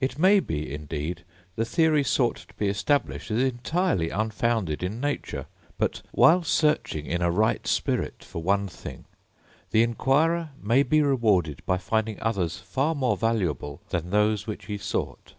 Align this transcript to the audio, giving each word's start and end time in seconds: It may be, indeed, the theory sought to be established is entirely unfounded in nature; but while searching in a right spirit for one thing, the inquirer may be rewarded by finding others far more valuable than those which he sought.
It 0.00 0.16
may 0.16 0.38
be, 0.38 0.72
indeed, 0.72 1.24
the 1.56 1.64
theory 1.64 2.04
sought 2.04 2.36
to 2.36 2.54
be 2.54 2.68
established 2.68 3.32
is 3.32 3.42
entirely 3.42 4.10
unfounded 4.10 4.80
in 4.80 5.00
nature; 5.00 5.46
but 5.76 6.02
while 6.12 6.44
searching 6.44 7.04
in 7.04 7.20
a 7.20 7.32
right 7.32 7.66
spirit 7.66 8.22
for 8.22 8.40
one 8.40 8.68
thing, 8.68 9.06
the 9.72 9.82
inquirer 9.82 10.50
may 10.62 10.84
be 10.84 11.02
rewarded 11.02 11.66
by 11.66 11.78
finding 11.78 12.22
others 12.22 12.58
far 12.60 12.94
more 12.94 13.16
valuable 13.16 13.80
than 13.88 14.10
those 14.10 14.46
which 14.46 14.66
he 14.66 14.78
sought. 14.78 15.34